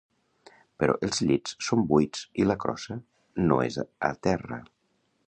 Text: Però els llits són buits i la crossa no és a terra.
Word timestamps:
Però 0.83 0.93
els 1.07 1.19
llits 1.27 1.53
són 1.67 1.83
buits 1.91 2.25
i 2.45 2.47
la 2.53 2.57
crossa 2.65 2.97
no 3.51 3.59
és 3.67 3.79
a 4.11 4.15
terra. 4.31 4.63